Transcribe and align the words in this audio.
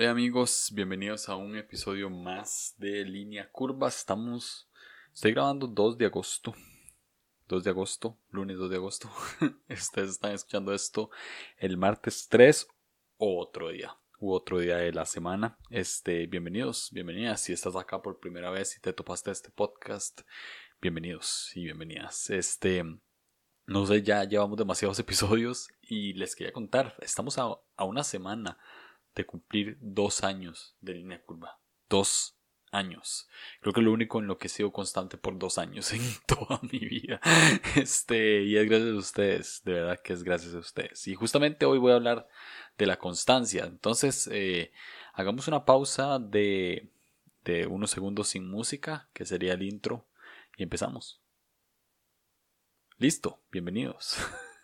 Hola 0.00 0.12
amigos, 0.12 0.70
bienvenidos 0.72 1.28
a 1.28 1.36
un 1.36 1.58
episodio 1.58 2.08
más 2.08 2.74
de 2.78 3.04
Línea 3.04 3.50
Curva. 3.52 3.88
Estamos, 3.88 4.66
estoy 5.12 5.32
grabando 5.32 5.66
2 5.66 5.98
de 5.98 6.06
agosto. 6.06 6.54
2 7.48 7.62
de 7.62 7.68
agosto, 7.68 8.16
lunes 8.30 8.56
2 8.56 8.70
de 8.70 8.76
agosto. 8.76 9.10
Ustedes 9.68 10.12
están 10.12 10.32
escuchando 10.32 10.72
esto 10.72 11.10
el 11.58 11.76
martes 11.76 12.28
3 12.30 12.66
o 13.18 13.42
otro 13.42 13.68
día, 13.68 13.94
u 14.18 14.32
otro 14.32 14.58
día 14.60 14.78
de 14.78 14.90
la 14.90 15.04
semana. 15.04 15.58
Este, 15.68 16.26
bienvenidos, 16.26 16.88
bienvenidas. 16.92 17.42
Si 17.42 17.52
estás 17.52 17.76
acá 17.76 18.00
por 18.00 18.20
primera 18.20 18.48
vez 18.48 18.78
y 18.78 18.80
te 18.80 18.94
topaste 18.94 19.30
este 19.30 19.50
podcast, 19.50 20.22
bienvenidos 20.80 21.54
y 21.54 21.64
bienvenidas. 21.64 22.30
Este, 22.30 22.86
no 23.66 23.84
sé, 23.84 24.02
ya 24.02 24.24
llevamos 24.24 24.56
demasiados 24.56 24.98
episodios 24.98 25.68
y 25.82 26.14
les 26.14 26.34
quería 26.34 26.54
contar, 26.54 26.96
estamos 27.02 27.36
a, 27.36 27.50
a 27.76 27.84
una 27.84 28.02
semana 28.02 28.58
de 29.14 29.26
cumplir 29.26 29.76
dos 29.80 30.24
años 30.24 30.76
de 30.80 30.94
línea 30.94 31.22
curva. 31.22 31.58
Dos 31.88 32.36
años. 32.72 33.28
Creo 33.60 33.72
que 33.72 33.80
lo 33.80 33.92
único 33.92 34.20
en 34.20 34.26
lo 34.26 34.38
que 34.38 34.46
he 34.46 34.50
sido 34.50 34.72
constante 34.72 35.16
por 35.16 35.38
dos 35.38 35.58
años 35.58 35.92
en 35.92 36.02
toda 36.26 36.60
mi 36.62 36.78
vida. 36.78 37.20
Este, 37.76 38.42
y 38.42 38.56
es 38.56 38.68
gracias 38.68 38.90
a 38.90 38.98
ustedes, 38.98 39.62
de 39.64 39.72
verdad 39.72 40.00
que 40.02 40.12
es 40.12 40.22
gracias 40.22 40.54
a 40.54 40.58
ustedes. 40.58 41.06
Y 41.08 41.14
justamente 41.14 41.66
hoy 41.66 41.78
voy 41.78 41.92
a 41.92 41.96
hablar 41.96 42.28
de 42.78 42.86
la 42.86 42.98
constancia. 42.98 43.64
Entonces, 43.64 44.28
eh, 44.32 44.72
hagamos 45.12 45.48
una 45.48 45.64
pausa 45.64 46.18
de, 46.18 46.90
de 47.44 47.66
unos 47.66 47.90
segundos 47.90 48.28
sin 48.28 48.48
música, 48.48 49.08
que 49.12 49.26
sería 49.26 49.54
el 49.54 49.62
intro, 49.62 50.06
y 50.56 50.62
empezamos. 50.62 51.20
Listo, 52.98 53.40
bienvenidos. 53.50 54.18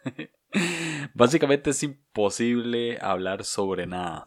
Básicamente 1.14 1.70
es 1.70 1.82
imposible 1.82 2.98
hablar 3.00 3.44
sobre 3.44 3.86
nada. 3.86 4.26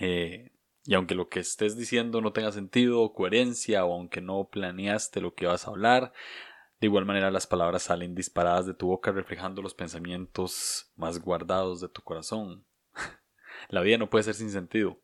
Eh, 0.00 0.50
y 0.84 0.94
aunque 0.94 1.14
lo 1.14 1.28
que 1.28 1.40
estés 1.40 1.76
diciendo 1.76 2.20
no 2.20 2.32
tenga 2.32 2.50
sentido 2.52 3.12
coherencia, 3.12 3.84
o 3.84 3.92
aunque 3.92 4.20
no 4.20 4.48
planeaste 4.48 5.20
lo 5.20 5.34
que 5.34 5.46
vas 5.46 5.66
a 5.66 5.70
hablar, 5.70 6.12
de 6.80 6.86
igual 6.86 7.04
manera 7.04 7.30
las 7.30 7.46
palabras 7.46 7.82
salen 7.82 8.14
disparadas 8.14 8.66
de 8.66 8.74
tu 8.74 8.86
boca 8.86 9.10
reflejando 9.10 9.62
los 9.62 9.74
pensamientos 9.74 10.90
más 10.96 11.18
guardados 11.20 11.80
de 11.80 11.88
tu 11.88 12.02
corazón. 12.02 12.64
la 13.68 13.80
vida 13.82 13.98
no 13.98 14.08
puede 14.08 14.24
ser 14.24 14.34
sin 14.34 14.50
sentido. 14.50 14.98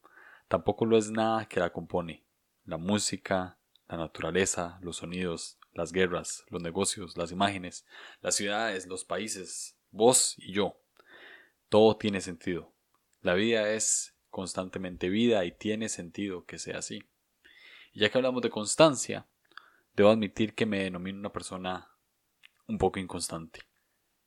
Tampoco 0.48 0.86
lo 0.86 0.96
es 0.96 1.10
nada 1.10 1.46
que 1.46 1.60
la 1.60 1.70
compone. 1.70 2.24
La 2.64 2.76
música, 2.76 3.58
la 3.88 3.96
naturaleza, 3.96 4.78
los 4.82 4.98
sonidos, 4.98 5.58
las 5.72 5.92
guerras, 5.92 6.44
los 6.48 6.62
negocios, 6.62 7.16
las 7.16 7.32
imágenes, 7.32 7.84
las 8.20 8.36
ciudades, 8.36 8.86
los 8.86 9.04
países, 9.04 9.76
vos 9.90 10.34
y 10.38 10.52
yo. 10.52 10.80
Todo 11.68 11.96
tiene 11.96 12.20
sentido. 12.20 12.72
La 13.20 13.34
vida 13.34 13.68
es 13.70 14.13
constantemente 14.34 15.10
vida 15.10 15.44
y 15.44 15.52
tiene 15.52 15.88
sentido 15.88 16.44
que 16.44 16.58
sea 16.58 16.78
así. 16.78 17.04
Ya 17.94 18.10
que 18.10 18.18
hablamos 18.18 18.42
de 18.42 18.50
constancia, 18.50 19.28
debo 19.94 20.10
admitir 20.10 20.56
que 20.56 20.66
me 20.66 20.82
denomino 20.82 21.20
una 21.20 21.32
persona 21.32 21.88
un 22.66 22.76
poco 22.76 22.98
inconstante. 22.98 23.60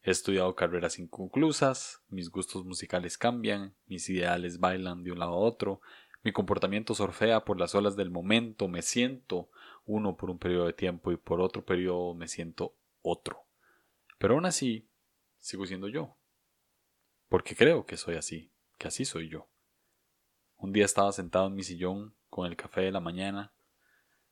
He 0.02 0.12
estudiado 0.12 0.56
carreras 0.56 0.98
inconclusas, 0.98 2.02
mis 2.08 2.30
gustos 2.30 2.64
musicales 2.64 3.18
cambian, 3.18 3.76
mis 3.86 4.08
ideales 4.08 4.62
bailan 4.62 5.04
de 5.04 5.12
un 5.12 5.20
lado 5.20 5.34
a 5.34 5.40
otro, 5.40 5.82
mi 6.24 6.32
comportamiento 6.32 6.96
sorfea 6.96 7.44
por 7.44 7.60
las 7.60 7.76
olas 7.76 7.98
del 7.98 8.10
momento, 8.10 8.70
me 8.70 8.84
siento 8.84 9.50
uno 9.86 10.16
por 10.16 10.30
un 10.30 10.40
periodo 10.40 10.68
de 10.68 10.74
tiempo 10.74 11.12
y 11.12 11.18
por 11.18 11.42
otro 11.42 11.66
periodo 11.66 12.14
me 12.14 12.30
siento 12.30 12.78
otro. 13.02 13.44
Pero 14.18 14.36
aún 14.36 14.46
así, 14.46 14.88
sigo 15.38 15.66
siendo 15.66 15.90
yo. 15.90 16.16
Porque 17.28 17.58
creo 17.58 17.86
que 17.86 17.98
soy 17.98 18.16
así, 18.16 18.54
que 18.78 18.88
así 18.88 19.04
soy 19.04 19.28
yo. 19.28 19.50
Un 20.58 20.74
día 20.74 20.86
estaba 20.86 21.12
sentado 21.12 21.48
en 21.48 21.56
mi 21.56 21.64
sillón 21.64 22.16
con 22.30 22.48
el 22.48 22.56
café 22.56 22.82
de 22.82 22.92
la 22.92 23.00
mañana. 23.00 23.54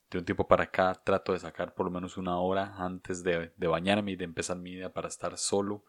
De 0.10 0.18
un 0.18 0.26
tiempo 0.26 0.48
para 0.48 0.64
acá 0.64 1.00
trato 1.04 1.34
de 1.34 1.40
sacar 1.40 1.76
por 1.76 1.86
lo 1.86 1.92
menos 1.92 2.18
una 2.18 2.40
hora 2.40 2.76
antes 2.78 3.24
de, 3.24 3.52
bañarme 3.58 4.12
y 4.12 4.16
de 4.16 4.26
empezar 4.26 4.58
mi 4.58 4.74
vida 4.74 4.92
para 4.92 5.08
estar 5.08 5.38
solo. 5.38 5.86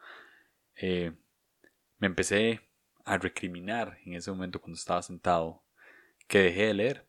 Eh, 0.74 1.12
me 1.98 2.06
empecé 2.06 2.60
a 3.04 3.16
recriminar 3.16 3.98
en 4.04 4.14
ese 4.14 4.30
momento 4.30 4.60
cuando 4.60 4.76
estaba 4.76 5.02
sentado 5.02 5.62
que 6.28 6.40
dejé 6.40 6.66
de 6.66 6.74
leer. 6.74 7.06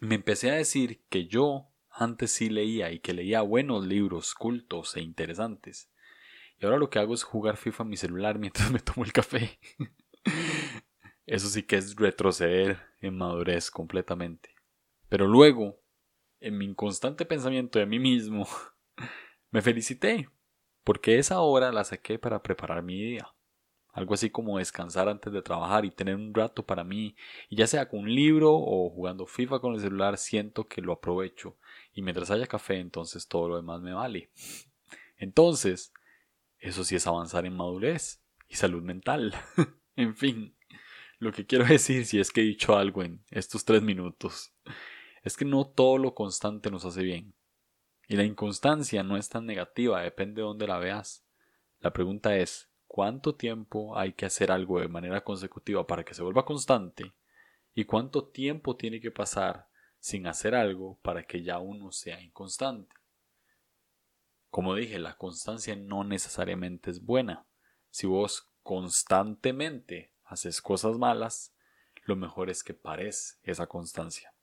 Me 0.00 0.16
empecé 0.16 0.50
a 0.50 0.54
decir 0.54 1.04
que 1.08 1.28
yo 1.28 1.68
antes 1.90 2.32
sí 2.32 2.48
leía 2.48 2.90
y 2.90 2.98
que 2.98 3.12
leía 3.12 3.42
buenos 3.42 3.86
libros 3.86 4.34
cultos 4.34 4.96
e 4.96 5.00
interesantes. 5.00 5.90
Y 6.58 6.64
ahora 6.64 6.78
lo 6.78 6.90
que 6.90 6.98
hago 6.98 7.14
es 7.14 7.22
jugar 7.22 7.56
FIFA 7.56 7.84
en 7.84 7.88
mi 7.90 7.96
celular 7.96 8.38
mientras 8.38 8.70
me 8.72 8.80
tomo 8.80 9.04
el 9.04 9.12
café. 9.12 9.60
Eso 11.32 11.48
sí 11.48 11.62
que 11.62 11.76
es 11.76 11.96
retroceder 11.96 12.78
en 13.00 13.16
madurez 13.16 13.70
completamente. 13.70 14.50
Pero 15.08 15.26
luego, 15.26 15.80
en 16.40 16.58
mi 16.58 16.66
inconstante 16.66 17.24
pensamiento 17.24 17.78
de 17.78 17.86
mí 17.86 17.98
mismo, 17.98 18.46
me 19.50 19.62
felicité, 19.62 20.28
porque 20.84 21.18
esa 21.18 21.40
hora 21.40 21.72
la 21.72 21.84
saqué 21.84 22.18
para 22.18 22.42
preparar 22.42 22.82
mi 22.82 23.02
día. 23.02 23.34
Algo 23.94 24.12
así 24.12 24.28
como 24.28 24.58
descansar 24.58 25.08
antes 25.08 25.32
de 25.32 25.40
trabajar 25.40 25.86
y 25.86 25.90
tener 25.90 26.16
un 26.16 26.34
rato 26.34 26.66
para 26.66 26.84
mí, 26.84 27.16
y 27.48 27.56
ya 27.56 27.66
sea 27.66 27.88
con 27.88 28.00
un 28.00 28.14
libro 28.14 28.52
o 28.52 28.90
jugando 28.90 29.24
FIFA 29.24 29.60
con 29.60 29.72
el 29.72 29.80
celular, 29.80 30.18
siento 30.18 30.68
que 30.68 30.82
lo 30.82 30.92
aprovecho, 30.92 31.56
y 31.94 32.02
mientras 32.02 32.30
haya 32.30 32.46
café, 32.46 32.76
entonces 32.76 33.26
todo 33.26 33.48
lo 33.48 33.56
demás 33.56 33.80
me 33.80 33.94
vale. 33.94 34.28
Entonces, 35.16 35.94
eso 36.58 36.84
sí 36.84 36.96
es 36.96 37.06
avanzar 37.06 37.46
en 37.46 37.56
madurez 37.56 38.22
y 38.48 38.56
salud 38.56 38.82
mental. 38.82 39.34
en 39.96 40.14
fin. 40.14 40.54
Lo 41.22 41.30
que 41.30 41.46
quiero 41.46 41.64
decir, 41.68 42.04
si 42.04 42.18
es 42.18 42.32
que 42.32 42.40
he 42.40 42.44
dicho 42.44 42.76
algo 42.76 43.04
en 43.04 43.24
estos 43.30 43.64
tres 43.64 43.80
minutos, 43.80 44.52
es 45.22 45.36
que 45.36 45.44
no 45.44 45.64
todo 45.64 45.96
lo 45.96 46.16
constante 46.16 46.68
nos 46.68 46.84
hace 46.84 47.04
bien. 47.04 47.32
Y 48.08 48.16
la 48.16 48.24
inconstancia 48.24 49.04
no 49.04 49.16
es 49.16 49.28
tan 49.28 49.46
negativa, 49.46 50.02
depende 50.02 50.40
de 50.40 50.48
dónde 50.48 50.66
la 50.66 50.78
veas. 50.78 51.24
La 51.78 51.92
pregunta 51.92 52.36
es, 52.36 52.72
¿cuánto 52.88 53.36
tiempo 53.36 53.96
hay 53.96 54.14
que 54.14 54.26
hacer 54.26 54.50
algo 54.50 54.80
de 54.80 54.88
manera 54.88 55.22
consecutiva 55.22 55.86
para 55.86 56.02
que 56.02 56.12
se 56.12 56.24
vuelva 56.24 56.44
constante? 56.44 57.12
¿Y 57.72 57.84
cuánto 57.84 58.26
tiempo 58.26 58.74
tiene 58.74 59.00
que 59.00 59.12
pasar 59.12 59.68
sin 60.00 60.26
hacer 60.26 60.56
algo 60.56 60.98
para 61.02 61.22
que 61.22 61.44
ya 61.44 61.60
uno 61.60 61.92
sea 61.92 62.20
inconstante? 62.20 62.96
Como 64.50 64.74
dije, 64.74 64.98
la 64.98 65.16
constancia 65.16 65.76
no 65.76 66.02
necesariamente 66.02 66.90
es 66.90 67.00
buena. 67.00 67.46
Si 67.90 68.08
vos 68.08 68.50
constantemente 68.64 70.11
haces 70.32 70.62
cosas 70.62 70.96
malas, 70.96 71.54
lo 72.04 72.16
mejor 72.16 72.48
es 72.48 72.64
que 72.64 72.74
pares 72.74 73.38
esa 73.42 73.66
constancia. 73.66 74.34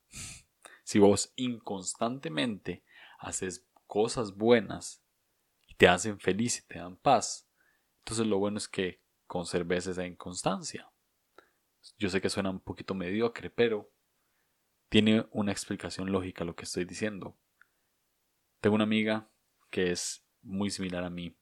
Si 0.84 0.98
vos 0.98 1.32
inconstantemente 1.36 2.84
haces 3.18 3.68
cosas 3.86 4.36
buenas 4.36 5.02
y 5.66 5.74
te 5.74 5.88
hacen 5.88 6.18
feliz 6.20 6.58
y 6.58 6.66
te 6.66 6.78
dan 6.78 6.96
paz, 6.96 7.48
entonces 7.98 8.26
lo 8.26 8.38
bueno 8.38 8.58
es 8.58 8.68
que 8.68 9.02
conserves 9.26 9.86
esa 9.86 10.06
inconstancia. 10.06 10.90
Yo 11.98 12.08
sé 12.08 12.20
que 12.20 12.30
suena 12.30 12.50
un 12.50 12.60
poquito 12.60 12.94
mediocre, 12.94 13.50
pero 13.50 13.90
tiene 14.88 15.26
una 15.32 15.52
explicación 15.52 16.12
lógica 16.12 16.44
lo 16.44 16.54
que 16.54 16.64
estoy 16.64 16.84
diciendo. 16.84 17.36
Tengo 18.60 18.74
una 18.74 18.84
amiga 18.84 19.28
que 19.70 19.90
es 19.90 20.24
muy 20.42 20.70
similar 20.70 21.04
a 21.04 21.10
mí. 21.10 21.36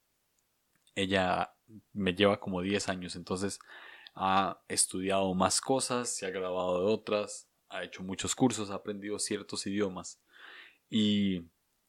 Ella 0.95 1.55
me 1.93 2.15
lleva 2.15 2.41
como 2.41 2.63
10 2.63 2.89
años, 2.89 3.15
entonces 3.15 3.61
ha 4.21 4.61
estudiado 4.67 5.33
más 5.33 5.61
cosas, 5.61 6.09
se 6.09 6.27
ha 6.27 6.31
grabado 6.31 6.81
de 6.81 6.93
otras, 6.93 7.49
ha 7.69 7.85
hecho 7.85 8.03
muchos 8.03 8.35
cursos, 8.35 8.71
ha 8.71 8.75
aprendido 8.75 9.17
ciertos 9.21 9.65
idiomas 9.65 10.21
y, 10.91 11.45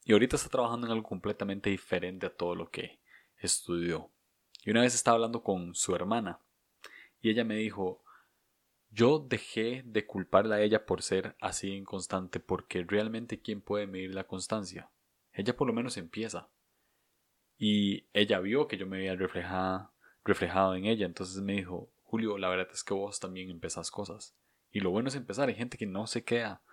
y 0.05 0.13
ahorita 0.13 0.35
está 0.35 0.47
trabajando 0.47 0.85
en 0.85 0.93
algo 0.93 1.07
completamente 1.07 1.71
diferente 1.71 2.27
a 2.27 2.35
todo 2.35 2.53
lo 2.53 2.69
que 2.69 2.99
estudió. 3.37 4.11
Y 4.63 4.69
una 4.69 4.81
vez 4.81 4.93
estaba 4.93 5.15
hablando 5.15 5.41
con 5.41 5.73
su 5.73 5.95
hermana 5.95 6.39
y 7.19 7.31
ella 7.31 7.43
me 7.43 7.55
dijo, 7.55 8.03
yo 8.91 9.17
dejé 9.17 9.81
de 9.83 10.05
culparla 10.05 10.57
a 10.57 10.61
ella 10.61 10.85
por 10.85 11.01
ser 11.01 11.35
así 11.41 11.71
inconstante 11.71 12.39
porque 12.39 12.83
realmente 12.83 13.41
¿quién 13.41 13.59
puede 13.59 13.87
medir 13.87 14.13
la 14.13 14.25
constancia? 14.25 14.91
Ella 15.33 15.57
por 15.57 15.65
lo 15.65 15.73
menos 15.73 15.97
empieza. 15.97 16.47
Y 17.57 18.05
ella 18.13 18.39
vio 18.39 18.67
que 18.67 18.77
yo 18.77 18.85
me 18.85 18.97
había 18.97 19.15
reflejado, 19.15 19.91
reflejado 20.23 20.75
en 20.75 20.85
ella, 20.85 21.07
entonces 21.07 21.41
me 21.41 21.53
dijo, 21.53 21.89
Julio, 22.09 22.39
la 22.39 22.49
verdad 22.49 22.67
es 22.73 22.83
que 22.83 22.95
vos 22.95 23.19
también 23.19 23.51
empezás 23.51 23.91
cosas. 23.91 24.35
Y 24.71 24.79
lo 24.79 24.89
bueno 24.89 25.09
es 25.09 25.15
empezar. 25.15 25.47
Hay 25.47 25.53
gente 25.53 25.77
que 25.77 25.85
no 25.85 26.07
se 26.07 26.23
queda, 26.23 26.63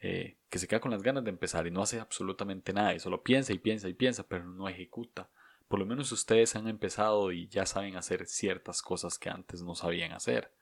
eh, 0.00 0.36
que 0.50 0.58
se 0.58 0.68
queda 0.68 0.80
con 0.80 0.90
las 0.90 1.02
ganas 1.02 1.24
de 1.24 1.30
empezar 1.30 1.66
y 1.66 1.70
no 1.70 1.80
hace 1.80 1.98
absolutamente 1.98 2.74
nada. 2.74 2.94
Y 2.94 3.00
solo 3.00 3.22
piensa 3.22 3.54
y 3.54 3.58
piensa 3.58 3.88
y 3.88 3.94
piensa, 3.94 4.28
pero 4.28 4.44
no 4.44 4.68
ejecuta. 4.68 5.30
Por 5.66 5.78
lo 5.78 5.86
menos 5.86 6.12
ustedes 6.12 6.56
han 6.56 6.68
empezado 6.68 7.32
y 7.32 7.48
ya 7.48 7.64
saben 7.64 7.96
hacer 7.96 8.26
ciertas 8.26 8.82
cosas 8.82 9.18
que 9.18 9.30
antes 9.30 9.62
no 9.62 9.74
sabían 9.74 10.12
hacer. 10.12 10.52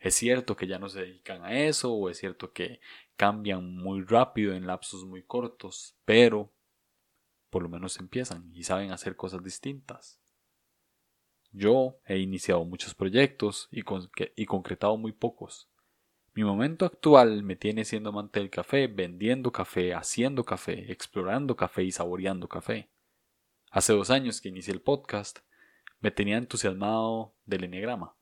Es 0.00 0.16
cierto 0.16 0.56
que 0.56 0.66
ya 0.66 0.80
no 0.80 0.88
se 0.88 1.02
dedican 1.02 1.44
a 1.44 1.56
eso, 1.56 1.92
o 1.92 2.10
es 2.10 2.18
cierto 2.18 2.52
que 2.52 2.80
cambian 3.16 3.76
muy 3.76 4.02
rápido 4.02 4.54
en 4.54 4.66
lapsos 4.66 5.04
muy 5.04 5.22
cortos, 5.22 5.96
pero 6.04 6.52
por 7.48 7.62
lo 7.62 7.68
menos 7.68 8.00
empiezan 8.00 8.50
y 8.52 8.64
saben 8.64 8.90
hacer 8.90 9.14
cosas 9.14 9.44
distintas. 9.44 10.20
Yo 11.52 11.98
he 12.06 12.18
iniciado 12.18 12.64
muchos 12.64 12.94
proyectos 12.94 13.68
y, 13.70 13.82
concretado 14.46 14.96
muy 14.96 15.12
pocos. 15.12 15.68
Mi 16.34 16.44
momento 16.44 16.84
actual 16.84 17.42
me 17.42 17.56
tiene 17.56 17.84
siendo 17.84 18.10
amante 18.10 18.38
del 18.40 18.50
café, 18.50 18.86
vendiendo 18.86 19.50
café, 19.50 19.94
haciendo 19.94 20.44
café, 20.44 20.92
explorando 20.92 21.56
café 21.56 21.84
y 21.84 21.90
saboreando 21.90 22.48
café. 22.48 22.90
Hace 23.70 23.92
dos 23.92 24.10
años 24.10 24.40
que 24.40 24.50
inicié 24.50 24.72
el 24.72 24.80
podcast, 24.80 25.40
me 26.00 26.10
tenía 26.10 26.36
entusiasmado 26.36 27.34
del 27.44 27.64
enneagrama, 27.64 28.14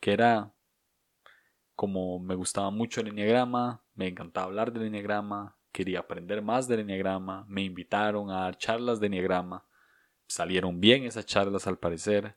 que 0.00 0.12
era 0.12 0.52
como 1.74 2.18
me 2.18 2.34
gustaba 2.34 2.70
mucho 2.70 3.02
el 3.02 3.08
enneagrama, 3.08 3.82
me 3.94 4.08
encantaba 4.08 4.46
hablar 4.46 4.72
del 4.72 4.84
enneagrama, 4.84 5.56
quería 5.72 6.00
aprender 6.00 6.40
más 6.40 6.66
del 6.68 6.80
enneagrama, 6.80 7.44
me 7.48 7.62
invitaron 7.62 8.30
a 8.30 8.40
dar 8.40 8.56
charlas 8.56 8.98
de 8.98 9.08
enneagrama, 9.08 9.66
salieron 10.26 10.80
bien 10.80 11.04
esas 11.04 11.26
charlas 11.26 11.66
al 11.66 11.78
parecer, 11.78 12.36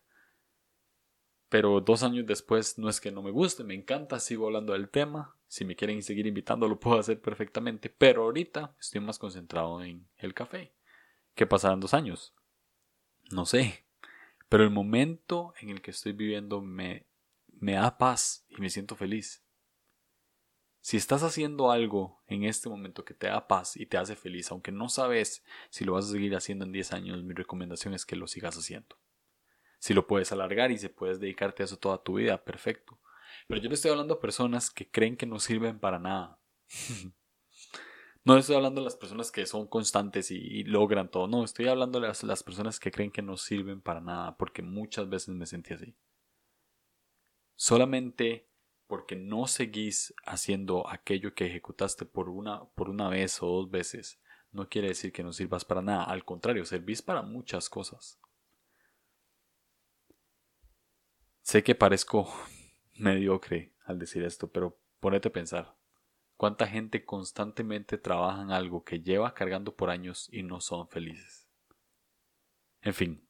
pero 1.50 1.82
dos 1.82 2.04
años 2.04 2.28
después 2.28 2.78
no 2.78 2.90
es 2.90 3.02
que 3.02 3.12
no 3.12 3.24
me 3.24 3.32
guste, 3.32 3.64
me 3.64 3.74
encanta, 3.74 4.20
sigo 4.20 4.46
hablando 4.46 4.74
del 4.74 4.90
tema. 4.90 5.36
Si 5.48 5.66
me 5.66 5.76
quieren 5.76 6.04
seguir 6.04 6.28
invitando 6.28 6.68
lo 6.68 6.80
puedo 6.80 7.00
hacer 7.00 7.20
perfectamente. 7.20 7.90
Pero 7.90 8.24
ahorita 8.24 8.76
estoy 8.80 9.02
más 9.02 9.18
concentrado 9.18 9.84
en 9.84 10.08
el 10.18 10.36
café. 10.36 10.74
¿Qué 11.34 11.48
pasarán 11.48 11.80
dos 11.80 11.96
años? 11.96 12.36
No 13.32 13.48
sé. 13.48 13.84
Pero 14.48 14.64
el 14.64 14.70
momento 14.70 15.56
en 15.60 15.70
el 15.70 15.82
que 15.82 15.90
estoy 15.90 16.12
viviendo 16.12 16.62
me, 16.62 17.08
me 17.60 17.74
da 17.74 17.98
paz 17.98 18.46
y 18.50 18.62
me 18.62 18.70
siento 18.70 18.96
feliz. 18.96 19.44
Si 20.90 20.98
estás 20.98 21.22
haciendo 21.22 21.70
algo 21.70 22.20
en 22.26 22.46
este 22.46 22.68
momento 22.68 23.06
que 23.06 23.14
te 23.14 23.28
da 23.28 23.48
paz 23.48 23.78
y 23.78 23.86
te 23.86 23.98
hace 23.98 24.16
feliz, 24.16 24.50
aunque 24.50 24.72
no 24.72 24.90
sabes 24.90 25.44
si 25.70 25.86
lo 25.86 25.94
vas 25.94 26.06
a 26.06 26.12
seguir 26.14 26.36
haciendo 26.36 26.66
en 26.66 26.72
10 26.72 26.94
años, 26.94 27.24
mi 27.24 27.36
recomendación 27.36 27.94
es 27.94 28.08
que 28.08 28.16
lo 28.16 28.26
sigas 28.26 28.58
haciendo. 28.58 28.98
Si 29.78 29.94
lo 29.94 30.08
puedes 30.08 30.32
alargar 30.32 30.72
y 30.72 30.80
si 30.80 30.90
puedes 30.90 31.20
dedicarte 31.20 31.62
a 31.62 31.66
eso 31.66 31.78
toda 31.78 32.02
tu 32.02 32.16
vida, 32.16 32.44
perfecto. 32.44 33.00
Pero 33.48 33.62
yo 33.62 33.70
le 33.70 33.76
estoy 33.76 33.92
hablando 33.92 34.16
a 34.16 34.20
personas 34.20 34.72
que 34.72 34.90
creen 34.90 35.16
que 35.16 35.28
no 35.28 35.38
sirven 35.38 35.78
para 35.78 36.00
nada. 36.00 36.40
no 38.24 38.36
estoy 38.36 38.56
hablando 38.56 38.82
de 38.82 38.86
las 38.86 38.96
personas 38.96 39.32
que 39.32 39.46
son 39.46 39.68
constantes 39.68 40.32
y, 40.32 40.64
logran 40.64 41.12
todo. 41.12 41.28
No, 41.28 41.44
estoy 41.44 41.68
hablando 41.68 42.00
de 42.00 42.08
las, 42.08 42.24
las 42.24 42.42
personas 42.42 42.80
que 42.80 42.90
creen 42.90 43.12
que 43.12 43.22
no 43.22 43.38
sirven 43.38 43.80
para 43.80 44.02
nada, 44.02 44.36
porque 44.38 44.64
muchas 44.64 45.08
veces 45.08 45.36
me 45.36 45.46
sentí 45.46 45.76
así. 45.76 45.96
Solamente 47.56 48.49
porque 48.90 49.16
no 49.16 49.46
seguís 49.46 50.16
haciendo 50.26 50.90
aquello 50.90 51.36
que 51.36 51.46
ejecutaste 51.46 52.06
por 52.06 52.28
una, 52.28 52.66
por 52.70 52.90
una 52.90 53.08
vez 53.08 53.40
o 53.44 53.46
dos 53.46 53.70
veces, 53.70 54.20
no 54.52 54.68
quiere 54.68 54.88
decir 54.88 55.12
que 55.12 55.22
no 55.22 55.32
sirvas 55.32 55.64
para 55.64 55.84
nada. 55.84 56.06
Al 56.06 56.26
contrario, 56.26 56.66
servís 56.66 57.04
para 57.04 57.22
muchas 57.22 57.70
cosas. 57.70 58.20
Sé 61.44 61.64
que 61.64 61.76
parezco 61.76 62.34
mediocre 62.96 63.76
al 63.86 64.00
decir 64.00 64.24
esto, 64.24 64.52
pero 64.52 64.80
ponete 65.00 65.28
a 65.28 65.34
pensar. 65.34 65.78
¿Cuánta 66.36 66.66
gente 66.66 67.06
constantemente 67.06 68.00
trabaja 68.00 68.42
en 68.42 68.50
algo 68.50 68.84
que 68.84 69.02
lleva 69.02 69.36
cargando 69.36 69.76
por 69.76 69.92
años 69.92 70.30
y 70.32 70.42
no 70.42 70.62
son 70.62 70.90
felices? 70.90 71.48
En 72.82 72.96
fin, 72.96 73.30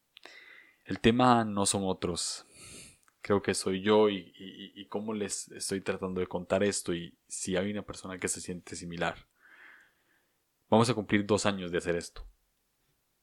el 0.85 1.01
tema 1.01 1.43
no 1.43 1.65
son 1.65 1.81
otros. 1.83 2.45
Creo 3.21 3.41
que 3.41 3.53
soy 3.53 3.81
yo 3.81 4.09
y, 4.09 4.33
y, 4.37 4.85
cómo 4.87 5.13
les 5.13 5.49
estoy 5.49 5.81
tratando 5.81 6.21
de 6.21 6.27
contar 6.27 6.63
esto 6.63 6.93
y 6.93 7.17
si 7.27 7.57
hay 7.57 7.69
una 7.69 7.81
persona 7.81 8.17
que 8.17 8.27
se 8.29 8.39
siente 8.39 8.75
similar. 8.75 9.27
Vamos 10.69 10.89
a 10.89 10.93
cumplir 10.93 11.25
dos 11.25 11.45
años 11.45 11.71
de 11.71 11.79
hacer 11.79 11.95
esto. 11.95 12.25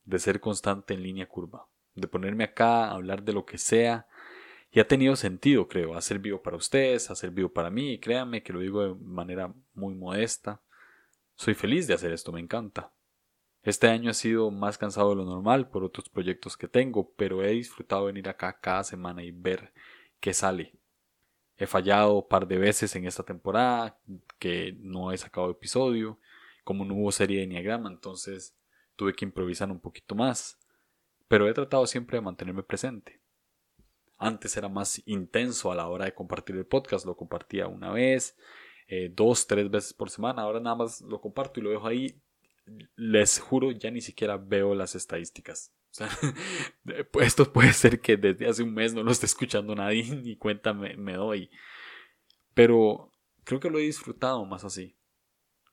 De 0.04 0.18
ser 0.18 0.40
constante 0.40 0.94
en 0.94 1.02
línea 1.02 1.26
curva. 1.26 1.66
De 1.94 2.08
ponerme 2.08 2.44
acá 2.44 2.86
a 2.86 2.92
hablar 2.92 3.22
de 3.22 3.32
lo 3.32 3.46
que 3.46 3.56
sea 3.56 4.06
y 4.70 4.80
ha 4.80 4.86
tenido 4.86 5.16
sentido, 5.16 5.68
creo. 5.68 5.94
Ha 5.94 6.02
servido 6.02 6.42
para 6.42 6.56
ustedes, 6.58 7.10
ha 7.10 7.14
servido 7.14 7.50
para 7.50 7.70
mí, 7.70 7.94
y 7.94 7.98
créanme 7.98 8.42
que 8.42 8.52
lo 8.52 8.60
digo 8.60 8.82
de 8.82 8.94
manera 8.94 9.54
muy 9.72 9.94
modesta. 9.94 10.60
Soy 11.34 11.54
feliz 11.54 11.86
de 11.86 11.94
hacer 11.94 12.12
esto, 12.12 12.30
me 12.30 12.40
encanta. 12.40 12.92
Este 13.66 13.88
año 13.88 14.12
ha 14.12 14.14
sido 14.14 14.52
más 14.52 14.78
cansado 14.78 15.10
de 15.10 15.16
lo 15.16 15.24
normal 15.24 15.68
por 15.68 15.82
otros 15.82 16.08
proyectos 16.08 16.56
que 16.56 16.68
tengo, 16.68 17.10
pero 17.16 17.42
he 17.42 17.50
disfrutado 17.50 18.04
venir 18.04 18.28
acá 18.28 18.60
cada 18.60 18.84
semana 18.84 19.24
y 19.24 19.32
ver 19.32 19.72
qué 20.20 20.32
sale. 20.32 20.72
He 21.56 21.66
fallado 21.66 22.18
un 22.18 22.28
par 22.28 22.46
de 22.46 22.58
veces 22.58 22.94
en 22.94 23.06
esta 23.06 23.24
temporada, 23.24 23.98
que 24.38 24.76
no 24.78 25.10
he 25.10 25.18
sacado 25.18 25.50
episodio, 25.50 26.20
como 26.62 26.84
no 26.84 26.94
hubo 26.94 27.10
serie 27.10 27.38
de 27.38 27.42
Enneagrama, 27.42 27.90
entonces 27.90 28.56
tuve 28.94 29.14
que 29.14 29.24
improvisar 29.24 29.68
un 29.68 29.80
poquito 29.80 30.14
más, 30.14 30.60
pero 31.26 31.48
he 31.48 31.52
tratado 31.52 31.88
siempre 31.88 32.18
de 32.18 32.22
mantenerme 32.22 32.62
presente. 32.62 33.20
Antes 34.16 34.56
era 34.56 34.68
más 34.68 35.02
intenso 35.06 35.72
a 35.72 35.74
la 35.74 35.88
hora 35.88 36.04
de 36.04 36.14
compartir 36.14 36.54
el 36.54 36.66
podcast, 36.66 37.04
lo 37.04 37.16
compartía 37.16 37.66
una 37.66 37.90
vez, 37.90 38.38
eh, 38.86 39.10
dos, 39.12 39.48
tres 39.48 39.68
veces 39.68 39.92
por 39.92 40.08
semana, 40.08 40.42
ahora 40.42 40.60
nada 40.60 40.76
más 40.76 41.00
lo 41.00 41.20
comparto 41.20 41.58
y 41.58 41.64
lo 41.64 41.70
dejo 41.70 41.88
ahí. 41.88 42.22
Les 42.96 43.38
juro, 43.38 43.70
ya 43.70 43.90
ni 43.90 44.00
siquiera 44.00 44.36
veo 44.36 44.74
las 44.74 44.94
estadísticas. 44.94 45.72
esto 47.20 47.52
puede 47.52 47.72
ser 47.72 48.00
que 48.00 48.16
desde 48.16 48.48
hace 48.48 48.62
un 48.62 48.74
mes 48.74 48.92
no 48.92 49.02
lo 49.02 49.10
esté 49.10 49.26
escuchando 49.26 49.74
nadie, 49.74 50.04
ni 50.22 50.36
cuenta 50.36 50.72
me, 50.72 50.96
me 50.96 51.14
doy. 51.14 51.50
Pero 52.54 53.12
creo 53.44 53.60
que 53.60 53.70
lo 53.70 53.78
he 53.78 53.82
disfrutado 53.82 54.44
más 54.44 54.64
así. 54.64 54.96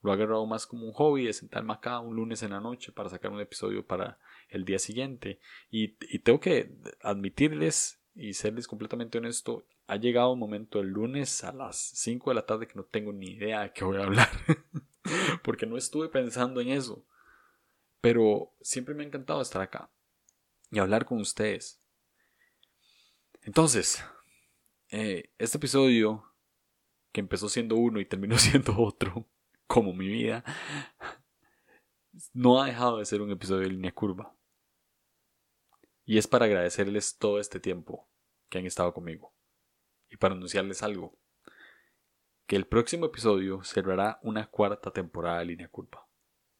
Lo 0.02 0.12
he 0.12 0.14
agarrado 0.16 0.46
más 0.46 0.68
como 0.68 0.86
un 0.86 0.94
hobby 0.94 1.26
de 1.26 1.34
sentarme 1.34 1.74
acá 1.74 2.00
un 2.00 2.16
lunes 2.16 2.44
en 2.44 2.52
la 2.52 2.60
noche 2.60 2.92
para 2.92 3.10
sacar 3.10 3.32
un 3.32 3.40
episodio 3.40 3.86
para 3.86 4.20
el 4.50 4.66
día 4.66 4.78
siguiente. 4.78 5.40
Y, 5.72 5.96
y 6.02 6.20
tengo 6.20 6.42
que 6.42 6.76
admitirles 7.02 8.04
y 8.16 8.34
serles 8.34 8.68
completamente 8.68 9.18
honesto, 9.18 9.66
ha 9.88 9.96
llegado 9.96 10.32
un 10.34 10.40
momento 10.40 10.80
el 10.80 10.90
lunes 10.90 11.44
a 11.44 11.52
las 11.52 11.78
5 11.78 12.30
de 12.30 12.36
la 12.36 12.46
tarde 12.46 12.68
que 12.68 12.76
no 12.76 12.84
tengo 12.84 13.12
ni 13.12 13.32
idea 13.32 13.62
de 13.62 13.74
qué 13.74 13.84
voy 13.84 13.98
a 13.98 14.04
hablar, 14.04 14.30
porque 15.44 15.66
no 15.66 15.78
estuve 15.78 16.10
pensando 16.10 16.62
en 16.62 16.70
eso. 16.70 17.06
Pero 18.02 18.54
siempre 18.62 18.94
me 18.94 19.04
ha 19.04 19.08
encantado 19.08 19.42
estar 19.42 19.62
acá 19.62 19.90
y 20.72 20.80
hablar 20.80 21.06
con 21.06 21.20
ustedes. 21.20 21.82
Entonces, 23.42 24.04
eh, 24.90 25.32
este 25.38 25.58
episodio, 25.58 26.24
que 27.12 27.22
empezó 27.22 27.50
siendo 27.50 27.76
uno 27.76 28.00
y 28.00 28.06
terminó 28.06 28.38
siendo 28.40 28.78
otro, 28.80 29.28
como 29.68 29.94
mi 29.94 30.08
vida, 30.08 30.44
no 32.34 32.62
ha 32.62 32.68
dejado 32.68 32.98
de 32.98 33.06
ser 33.06 33.22
un 33.22 33.32
episodio 33.32 33.62
de 33.62 33.74
línea 33.74 33.94
curva. 33.94 34.36
Y 36.06 36.18
es 36.18 36.28
para 36.28 36.46
agradecerles 36.46 37.18
todo 37.18 37.40
este 37.40 37.60
tiempo 37.60 38.08
que 38.50 38.58
han 38.58 38.66
estado 38.66 38.94
conmigo. 38.94 39.34
Y 40.10 40.18
para 40.18 40.36
anunciarles 40.36 40.84
algo. 40.84 41.18
El 42.56 42.68
próximo 42.68 43.08
episodio 43.08 43.64
cerrará 43.64 44.20
una 44.22 44.48
cuarta 44.48 44.92
temporada 44.92 45.40
de 45.40 45.46
Línea 45.46 45.70
Culpa. 45.70 46.08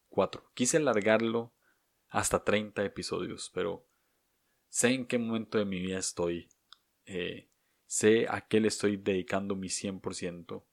Cuatro. 0.08 0.50
Quise 0.52 0.78
alargarlo 0.78 1.54
hasta 2.08 2.42
30 2.42 2.84
episodios, 2.84 3.48
pero 3.54 3.86
sé 4.68 4.88
en 4.88 5.06
qué 5.06 5.18
momento 5.18 5.56
de 5.56 5.64
mi 5.64 5.78
vida 5.78 5.98
estoy. 5.98 6.48
Eh, 7.04 7.48
sé 7.86 8.26
a 8.28 8.40
qué 8.40 8.58
le 8.58 8.66
estoy 8.66 8.96
dedicando 8.96 9.54
mi 9.54 9.68
100% 9.68 10.64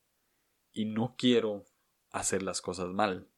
y 0.71 0.85
no 0.85 1.13
quiero 1.15 1.67
hacer 2.09 2.41
las 2.41 2.59
cosas 2.59 2.87
mal. 2.87 3.29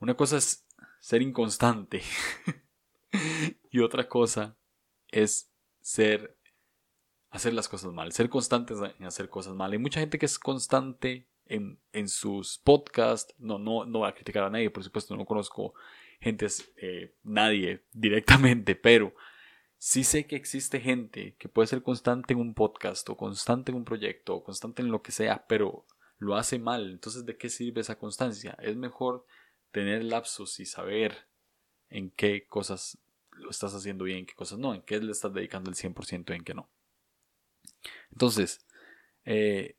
Una 0.00 0.16
cosa 0.16 0.36
es 0.38 0.66
ser 0.98 1.22
inconstante 1.22 2.02
y 3.70 3.78
otra 3.78 4.08
cosa 4.08 4.58
es 5.06 5.48
ser 5.80 6.35
hacer 7.30 7.52
las 7.54 7.68
cosas 7.68 7.92
mal, 7.92 8.12
ser 8.12 8.28
constantes 8.28 8.78
en 8.98 9.06
hacer 9.06 9.28
cosas 9.28 9.54
mal. 9.54 9.72
Hay 9.72 9.78
mucha 9.78 10.00
gente 10.00 10.18
que 10.18 10.26
es 10.26 10.38
constante 10.38 11.26
en, 11.46 11.78
en 11.92 12.08
sus 12.08 12.58
podcasts. 12.58 13.34
No, 13.38 13.58
no, 13.58 13.84
no 13.84 14.00
va 14.00 14.08
a 14.08 14.14
criticar 14.14 14.44
a 14.44 14.50
nadie, 14.50 14.70
por 14.70 14.84
supuesto, 14.84 15.16
no 15.16 15.24
conozco 15.24 15.74
gente, 16.20 16.46
eh, 16.76 17.14
nadie 17.22 17.84
directamente, 17.92 18.74
pero 18.74 19.14
sí 19.78 20.04
sé 20.04 20.26
que 20.26 20.36
existe 20.36 20.80
gente 20.80 21.36
que 21.38 21.48
puede 21.48 21.68
ser 21.68 21.82
constante 21.82 22.34
en 22.34 22.40
un 22.40 22.54
podcast 22.54 23.08
o 23.10 23.16
constante 23.16 23.70
en 23.70 23.78
un 23.78 23.84
proyecto 23.84 24.36
o 24.36 24.44
constante 24.44 24.82
en 24.82 24.90
lo 24.90 25.02
que 25.02 25.12
sea, 25.12 25.46
pero 25.46 25.84
lo 26.18 26.36
hace 26.36 26.58
mal. 26.58 26.90
Entonces, 26.90 27.26
¿de 27.26 27.36
qué 27.36 27.50
sirve 27.50 27.82
esa 27.82 27.98
constancia? 27.98 28.56
Es 28.60 28.76
mejor 28.76 29.26
tener 29.70 30.04
lapsos 30.04 30.58
y 30.60 30.66
saber 30.66 31.28
en 31.90 32.10
qué 32.10 32.46
cosas 32.46 32.98
lo 33.32 33.50
estás 33.50 33.74
haciendo 33.74 34.04
bien, 34.04 34.20
en 34.20 34.26
qué 34.26 34.34
cosas 34.34 34.58
no, 34.58 34.74
en 34.74 34.82
qué 34.82 34.98
le 34.98 35.12
estás 35.12 35.32
dedicando 35.34 35.70
el 35.70 35.76
100% 35.76 36.30
y 36.30 36.36
en 36.36 36.44
qué 36.44 36.54
no. 36.54 36.70
Entonces, 38.10 38.66
eh, 39.24 39.76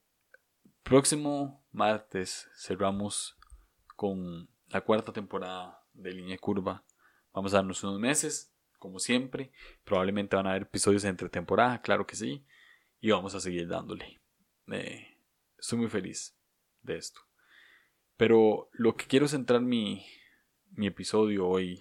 próximo 0.84 1.66
martes 1.72 2.50
cerramos 2.56 3.38
con 3.96 4.50
la 4.70 4.82
cuarta 4.82 5.12
temporada 5.12 5.84
de 5.94 6.12
Línea 6.14 6.38
Curva. 6.38 6.84
Vamos 7.34 7.54
a 7.54 7.58
darnos 7.58 7.84
unos 7.84 8.00
meses, 8.00 8.54
como 8.80 9.00
siempre. 9.00 9.52
Probablemente 9.84 10.36
van 10.36 10.48
a 10.48 10.52
haber 10.52 10.64
episodios 10.64 11.04
entre 11.06 11.30
temporada, 11.30 11.82
claro 11.82 12.06
que 12.06 12.16
sí. 12.16 12.46
Y 13.00 13.12
vamos 13.12 13.36
a 13.36 13.40
seguir 13.40 13.68
dándole. 13.68 14.20
Eh, 14.72 15.18
estoy 15.58 15.80
muy 15.80 15.90
feliz 15.90 16.36
de 16.82 16.98
esto. 16.98 17.22
Pero 18.18 18.70
lo 18.74 18.96
que 18.96 19.06
quiero 19.06 19.28
centrar 19.28 19.62
mi, 19.62 20.06
mi 20.72 20.88
episodio 20.88 21.48
hoy, 21.48 21.78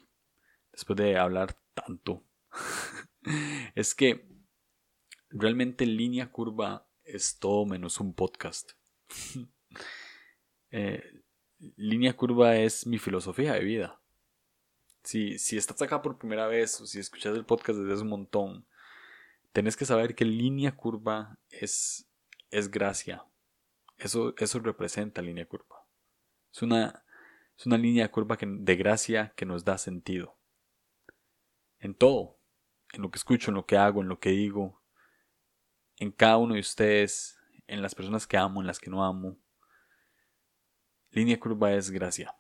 después 0.73 0.97
de 0.97 1.17
hablar 1.17 1.57
tanto, 1.75 2.23
es 3.75 3.95
que 3.95 4.36
realmente 5.39 5.87
línea 5.87 6.31
curva 6.31 6.87
es 7.05 7.39
todo 7.39 7.67
menos 7.67 8.01
un 8.01 8.15
podcast. 8.15 8.73
Eh, 10.73 11.23
línea 11.77 12.15
curva 12.17 12.57
es 12.57 12.87
mi 12.87 12.99
filosofía 12.99 13.55
de 13.55 13.61
vida. 13.61 14.01
Si, 15.05 15.39
si 15.39 15.57
estás 15.57 15.81
acá 15.81 16.03
por 16.03 16.19
primera 16.19 16.49
vez 16.49 16.81
o 16.81 16.87
si 16.87 16.99
escuchas 16.99 17.35
el 17.37 17.47
podcast 17.47 17.79
desde 17.79 17.95
hace 17.95 18.03
un 18.03 18.09
montón, 18.09 18.67
tenés 19.53 19.77
que 19.77 19.87
saber 19.87 20.15
que 20.15 20.25
línea 20.25 20.77
curva 20.77 21.39
es, 21.49 22.07
es 22.51 22.71
gracia. 22.71 23.25
Eso, 23.97 24.35
eso 24.37 24.59
representa 24.59 25.23
línea 25.23 25.47
curva. 25.47 25.87
Es 26.53 26.63
una, 26.63 27.05
es 27.57 27.65
una 27.65 27.79
línea 27.79 28.11
curva 28.11 28.37
de 28.41 28.77
gracia 28.77 29.33
que 29.37 29.47
nos 29.47 29.65
da 29.65 29.79
sentido. 29.79 30.37
En 31.79 31.95
todo. 31.95 32.39
En 32.93 33.03
lo 33.03 33.11
que 33.11 33.19
escucho, 33.19 33.51
en 33.51 33.55
lo 33.55 33.67
que 33.67 33.79
hago, 33.79 34.03
en 34.03 34.09
lo 34.09 34.19
que 34.19 34.31
digo. 34.31 34.83
En 35.99 36.11
cada 36.11 36.37
uno 36.37 36.55
de 36.55 36.61
ustedes. 36.61 37.39
En 37.67 37.83
las 37.83 37.95
personas 37.95 38.27
que 38.27 38.37
amo, 38.37 38.61
en 38.61 38.67
las 38.67 38.79
que 38.79 38.91
no 38.91 39.05
amo. 39.05 39.39
Línea 41.11 41.41
curva 41.41 41.73
es 41.73 41.91
gracia. 41.91 42.35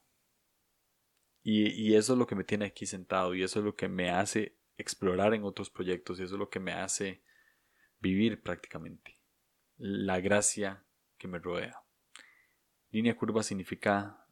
Y, 1.42 1.94
eso 1.94 2.12
es 2.12 2.18
lo 2.18 2.26
que 2.26 2.34
me 2.34 2.44
tiene 2.44 2.66
aquí 2.66 2.86
sentado. 2.86 3.34
Y 3.34 3.42
eso 3.42 3.60
es 3.60 3.64
lo 3.64 3.76
que 3.76 3.88
me 3.88 4.10
hace 4.10 4.56
explorar 4.76 5.34
en 5.34 5.44
otros 5.44 5.70
proyectos. 5.70 6.18
Y 6.18 6.24
eso 6.24 6.34
es 6.34 6.38
lo 6.38 6.50
que 6.50 6.60
me 6.60 6.72
hace 6.72 7.22
vivir 8.00 8.42
prácticamente. 8.42 9.18
La 9.76 10.20
gracia 10.20 10.84
que 11.18 11.28
me 11.28 11.38
rodea. 11.38 11.80
Línea 12.90 13.16
curva 13.16 13.42
significa 13.42 14.26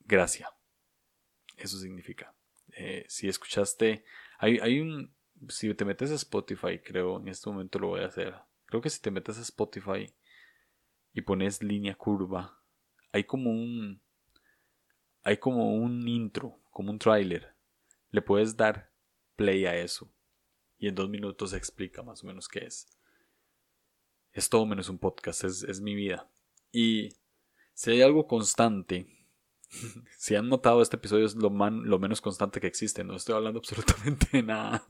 gracia. 0.00 0.50
Eso 1.56 1.78
significa. 1.78 2.34
Eh, 2.76 3.04
si 3.08 3.28
escuchaste, 3.28 4.04
hay 4.38 4.80
un, 4.80 5.14
si 5.48 5.72
te 5.74 5.84
metes 5.84 6.10
a 6.10 6.14
Spotify, 6.14 6.78
creo, 6.78 7.20
en 7.20 7.28
este 7.28 7.50
momento 7.50 7.78
lo 7.78 7.88
voy 7.88 8.00
a 8.00 8.06
hacer. 8.06 8.34
Creo 8.74 8.82
que 8.82 8.90
si 8.90 9.00
te 9.00 9.12
metes 9.12 9.38
a 9.38 9.42
Spotify 9.42 10.12
y 11.12 11.20
pones 11.20 11.62
línea 11.62 11.94
curva, 11.94 12.60
hay 13.12 13.22
como 13.22 13.52
un, 13.52 14.02
hay 15.22 15.36
como 15.36 15.76
un 15.76 16.08
intro, 16.08 16.58
como 16.72 16.90
un 16.90 16.98
trailer. 16.98 17.54
Le 18.10 18.20
puedes 18.20 18.56
dar 18.56 18.90
play 19.36 19.64
a 19.64 19.76
eso 19.76 20.12
y 20.76 20.88
en 20.88 20.96
dos 20.96 21.08
minutos 21.08 21.52
explica 21.52 22.02
más 22.02 22.24
o 22.24 22.26
menos 22.26 22.48
qué 22.48 22.64
es. 22.64 22.88
Es 24.32 24.48
todo 24.48 24.66
menos 24.66 24.88
un 24.88 24.98
podcast, 24.98 25.44
es, 25.44 25.62
es 25.62 25.80
mi 25.80 25.94
vida. 25.94 26.28
Y 26.72 27.10
si 27.74 27.92
hay 27.92 28.02
algo 28.02 28.26
constante 28.26 29.06
si 30.18 30.34
han 30.34 30.48
notado, 30.48 30.82
este 30.82 30.96
episodio 30.96 31.26
es 31.26 31.36
lo, 31.36 31.48
lo 31.50 31.98
menos 31.98 32.20
constante 32.20 32.60
que 32.60 32.66
existe. 32.66 33.04
No 33.04 33.16
estoy 33.16 33.36
hablando 33.36 33.58
absolutamente 33.60 34.26
de 34.32 34.42
nada. 34.42 34.84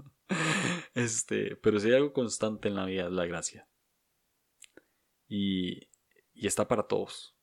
Este, 0.95 1.57
pero 1.57 1.79
si 1.81 1.89
hay 1.89 1.97
algo 1.97 2.13
constante 2.13 2.69
en 2.69 2.77
la 2.77 2.87
vida 2.87 3.07
es 3.07 3.13
la 3.13 3.27
gracia. 3.27 3.69
Y, 5.37 5.89
está 6.35 6.69
para 6.69 6.85
todos. 6.85 7.37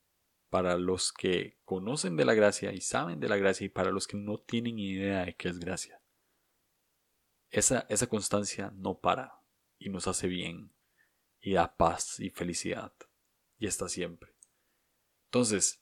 Para 0.49 0.77
los 0.77 1.11
que 1.11 1.57
conocen 1.65 2.15
de 2.15 2.23
la 2.23 2.33
gracia 2.33 2.71
y 2.71 2.79
saben 2.79 3.19
de 3.19 3.27
la 3.27 3.37
gracia 3.37 3.65
y 3.65 3.69
para 3.69 3.91
los 3.91 4.07
que 4.07 4.17
no 4.17 4.37
tienen 4.37 4.79
idea 4.79 5.25
de 5.25 5.35
qué 5.35 5.49
es 5.49 5.59
gracia. 5.59 6.01
Esa, 7.49 7.85
esa 7.89 8.07
constancia 8.07 8.71
no 8.75 8.99
para 8.99 9.41
y 9.77 9.89
nos 9.89 10.07
hace 10.07 10.27
bien 10.27 10.73
y 11.41 11.53
da 11.53 11.75
paz 11.75 12.19
y 12.19 12.29
felicidad 12.29 12.93
y 13.59 13.67
está 13.67 13.89
siempre. 13.89 14.33
Entonces, 15.25 15.81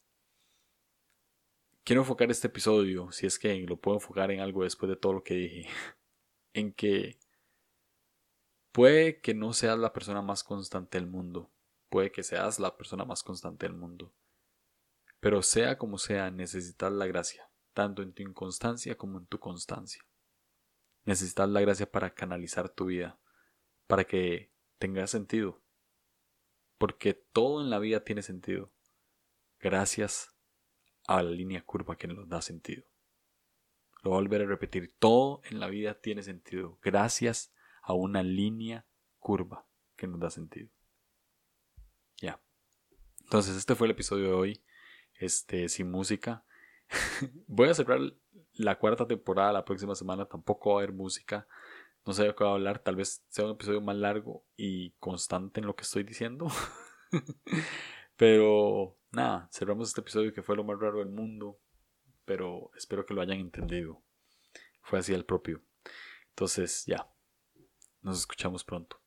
quiero 1.83 2.01
enfocar 2.01 2.31
este 2.31 2.47
episodio, 2.47 3.11
si 3.11 3.27
es 3.27 3.37
que 3.37 3.55
lo 3.67 3.77
puedo 3.77 3.97
enfocar 3.97 4.31
en 4.31 4.39
algo 4.39 4.63
después 4.63 4.89
de 4.89 4.95
todo 4.95 5.13
lo 5.13 5.23
que 5.23 5.35
dije, 5.35 5.69
en 6.53 6.73
que 6.73 7.19
puede 8.71 9.21
que 9.21 9.33
no 9.33 9.53
seas 9.53 9.77
la 9.77 9.93
persona 9.93 10.21
más 10.21 10.43
constante 10.43 10.97
del 10.99 11.07
mundo, 11.07 11.51
puede 11.89 12.11
que 12.11 12.23
seas 12.23 12.59
la 12.59 12.77
persona 12.77 13.05
más 13.05 13.23
constante 13.23 13.65
del 13.65 13.75
mundo, 13.75 14.13
pero 15.19 15.41
sea 15.41 15.77
como 15.77 15.97
sea, 15.97 16.31
necesitas 16.31 16.91
la 16.91 17.07
gracia, 17.07 17.49
tanto 17.73 18.01
en 18.01 18.13
tu 18.13 18.23
inconstancia 18.23 18.95
como 18.97 19.19
en 19.19 19.25
tu 19.25 19.39
constancia. 19.39 20.03
Necesitas 21.03 21.49
la 21.49 21.61
gracia 21.61 21.91
para 21.91 22.13
canalizar 22.13 22.69
tu 22.69 22.85
vida, 22.85 23.19
para 23.87 24.05
que 24.05 24.51
tenga 24.77 25.05
sentido, 25.07 25.61
porque 26.77 27.13
todo 27.13 27.61
en 27.61 27.69
la 27.69 27.79
vida 27.79 28.03
tiene 28.03 28.21
sentido. 28.21 28.71
Gracias 29.59 30.33
a 31.07 31.21
la 31.23 31.31
línea 31.31 31.65
curva 31.65 31.97
que 31.97 32.07
nos 32.07 32.29
da 32.29 32.41
sentido. 32.41 32.85
Lo 34.01 34.11
voy 34.11 34.19
volver 34.19 34.43
a 34.43 34.45
repetir, 34.45 34.95
todo 34.97 35.41
en 35.43 35.59
la 35.59 35.67
vida 35.67 35.99
tiene 35.99 36.23
sentido 36.23 36.79
gracias 36.81 37.53
a 37.81 37.93
una 37.93 38.23
línea 38.23 38.85
curva 39.17 39.67
que 39.97 40.07
nos 40.07 40.19
da 40.21 40.29
sentido. 40.29 40.69
Ya. 42.21 42.39
Entonces, 43.21 43.55
este 43.55 43.75
fue 43.75 43.87
el 43.87 43.91
episodio 43.91 44.25
de 44.25 44.33
hoy, 44.33 44.63
este, 45.15 45.69
sin 45.69 45.91
música. 45.91 46.43
voy 47.47 47.69
a 47.69 47.73
cerrar 47.73 47.99
la 48.53 48.77
cuarta 48.77 49.07
temporada 49.07 49.53
la 49.53 49.65
próxima 49.65 49.95
semana, 49.95 50.25
tampoco 50.25 50.71
va 50.71 50.75
a 50.75 50.83
haber 50.83 50.93
música. 50.93 51.47
No 52.05 52.13
sé 52.13 52.23
de 52.23 52.35
qué 52.35 52.43
voy 52.43 52.51
a 52.51 52.55
hablar, 52.55 52.79
tal 52.79 52.95
vez 52.95 53.23
sea 53.29 53.45
un 53.45 53.51
episodio 53.51 53.81
más 53.81 53.95
largo 53.95 54.43
y 54.55 54.91
constante 54.99 55.59
en 55.59 55.67
lo 55.67 55.75
que 55.75 55.83
estoy 55.83 56.03
diciendo. 56.03 56.47
Pero 58.15 58.97
nada, 59.11 59.49
cerramos 59.51 59.89
este 59.89 60.01
episodio 60.01 60.33
que 60.33 60.43
fue 60.43 60.55
lo 60.55 60.63
más 60.63 60.79
raro 60.79 60.99
del 60.99 61.09
mundo, 61.09 61.59
pero 62.25 62.69
espero 62.75 63.05
que 63.05 63.13
lo 63.13 63.21
hayan 63.21 63.39
entendido. 63.39 64.03
Fue 64.81 64.99
así 64.99 65.13
el 65.13 65.23
propio. 65.23 65.63
Entonces, 66.29 66.83
ya, 66.85 67.09
nos 68.01 68.19
escuchamos 68.19 68.63
pronto. 68.63 69.01